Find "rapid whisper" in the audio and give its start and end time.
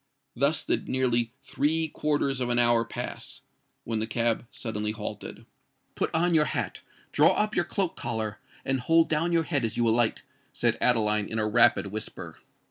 11.47-12.39